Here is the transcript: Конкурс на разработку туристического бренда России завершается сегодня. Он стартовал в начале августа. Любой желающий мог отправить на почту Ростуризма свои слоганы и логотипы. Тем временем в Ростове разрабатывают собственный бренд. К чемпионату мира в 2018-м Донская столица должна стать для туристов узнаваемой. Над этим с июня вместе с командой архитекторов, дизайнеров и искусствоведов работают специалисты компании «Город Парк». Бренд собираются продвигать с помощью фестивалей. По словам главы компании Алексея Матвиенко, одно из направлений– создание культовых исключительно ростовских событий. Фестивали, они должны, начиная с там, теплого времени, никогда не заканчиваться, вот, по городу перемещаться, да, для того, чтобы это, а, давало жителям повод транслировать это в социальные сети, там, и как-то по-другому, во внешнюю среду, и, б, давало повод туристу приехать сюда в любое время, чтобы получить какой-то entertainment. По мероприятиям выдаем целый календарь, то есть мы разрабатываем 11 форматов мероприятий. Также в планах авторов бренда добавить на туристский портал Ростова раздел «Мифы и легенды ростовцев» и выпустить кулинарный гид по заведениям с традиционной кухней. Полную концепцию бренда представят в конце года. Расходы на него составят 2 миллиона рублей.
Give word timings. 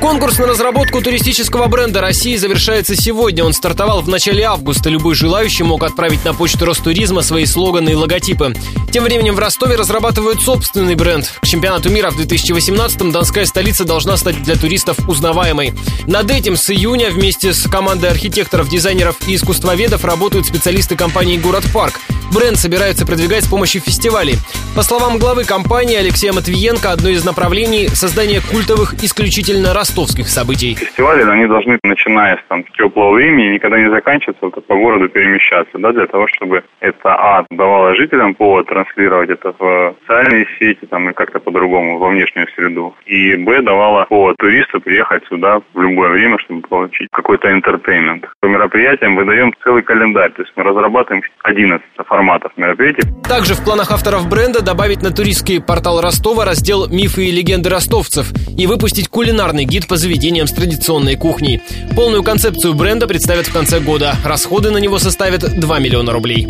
Конкурс 0.00 0.38
на 0.38 0.46
разработку 0.46 1.02
туристического 1.02 1.66
бренда 1.66 2.00
России 2.00 2.36
завершается 2.36 2.94
сегодня. 2.94 3.44
Он 3.44 3.52
стартовал 3.52 4.00
в 4.00 4.08
начале 4.08 4.44
августа. 4.44 4.90
Любой 4.90 5.16
желающий 5.16 5.64
мог 5.64 5.82
отправить 5.82 6.24
на 6.24 6.34
почту 6.34 6.66
Ростуризма 6.66 7.22
свои 7.22 7.46
слоганы 7.46 7.90
и 7.90 7.94
логотипы. 7.94 8.54
Тем 8.92 9.02
временем 9.02 9.34
в 9.34 9.40
Ростове 9.40 9.74
разрабатывают 9.74 10.40
собственный 10.40 10.94
бренд. 10.94 11.32
К 11.42 11.46
чемпионату 11.46 11.90
мира 11.90 12.10
в 12.10 12.18
2018-м 12.18 13.10
Донская 13.10 13.44
столица 13.44 13.84
должна 13.84 14.16
стать 14.16 14.40
для 14.44 14.54
туристов 14.54 14.96
узнаваемой. 15.08 15.74
Над 16.06 16.30
этим 16.30 16.56
с 16.56 16.70
июня 16.70 17.10
вместе 17.10 17.52
с 17.52 17.68
командой 17.68 18.08
архитекторов, 18.08 18.68
дизайнеров 18.68 19.16
и 19.26 19.34
искусствоведов 19.34 20.04
работают 20.04 20.46
специалисты 20.46 20.96
компании 20.96 21.38
«Город 21.38 21.64
Парк». 21.74 22.00
Бренд 22.34 22.58
собираются 22.58 23.06
продвигать 23.06 23.44
с 23.44 23.48
помощью 23.48 23.80
фестивалей. 23.80 24.36
По 24.76 24.82
словам 24.82 25.18
главы 25.18 25.44
компании 25.44 25.96
Алексея 25.96 26.32
Матвиенко, 26.32 26.92
одно 26.92 27.08
из 27.08 27.24
направлений– 27.24 27.88
создание 27.88 28.40
культовых 28.44 28.94
исключительно 29.02 29.72
ростовских 29.72 30.28
событий. 30.28 30.74
Фестивали, 30.74 31.22
они 31.22 31.46
должны, 31.46 31.78
начиная 31.82 32.36
с 32.36 32.40
там, 32.48 32.64
теплого 32.76 33.14
времени, 33.14 33.54
никогда 33.54 33.80
не 33.80 33.88
заканчиваться, 33.88 34.44
вот, 34.44 34.66
по 34.66 34.74
городу 34.76 35.08
перемещаться, 35.08 35.78
да, 35.78 35.92
для 35.92 36.06
того, 36.06 36.28
чтобы 36.28 36.62
это, 36.80 37.08
а, 37.08 37.44
давало 37.50 37.94
жителям 37.94 38.34
повод 38.34 38.68
транслировать 38.68 39.30
это 39.30 39.54
в 39.58 39.96
социальные 40.02 40.46
сети, 40.58 40.84
там, 40.84 41.08
и 41.08 41.14
как-то 41.14 41.40
по-другому, 41.40 41.98
во 41.98 42.10
внешнюю 42.10 42.46
среду, 42.54 42.94
и, 43.06 43.36
б, 43.36 43.62
давало 43.62 44.04
повод 44.04 44.36
туристу 44.36 44.80
приехать 44.80 45.24
сюда 45.28 45.60
в 45.72 45.80
любое 45.80 46.10
время, 46.10 46.38
чтобы 46.40 46.60
получить 46.60 47.08
какой-то 47.10 47.50
entertainment. 47.50 48.26
По 48.40 48.46
мероприятиям 48.46 49.16
выдаем 49.16 49.52
целый 49.64 49.82
календарь, 49.82 50.30
то 50.32 50.42
есть 50.42 50.52
мы 50.56 50.64
разрабатываем 50.64 51.22
11 51.42 51.82
форматов 52.18 52.50
мероприятий. 52.56 53.02
Также 53.28 53.54
в 53.54 53.62
планах 53.62 53.92
авторов 53.92 54.28
бренда 54.28 54.60
добавить 54.60 55.02
на 55.02 55.12
туристский 55.12 55.60
портал 55.60 56.00
Ростова 56.00 56.44
раздел 56.44 56.88
«Мифы 56.88 57.26
и 57.26 57.30
легенды 57.30 57.68
ростовцев» 57.68 58.32
и 58.58 58.66
выпустить 58.66 59.08
кулинарный 59.08 59.64
гид 59.64 59.86
по 59.86 59.96
заведениям 59.96 60.48
с 60.48 60.52
традиционной 60.52 61.14
кухней. 61.14 61.62
Полную 61.94 62.24
концепцию 62.24 62.74
бренда 62.74 63.06
представят 63.06 63.46
в 63.46 63.52
конце 63.52 63.78
года. 63.78 64.16
Расходы 64.24 64.72
на 64.72 64.78
него 64.78 64.98
составят 64.98 65.42
2 65.60 65.78
миллиона 65.78 66.12
рублей. 66.12 66.48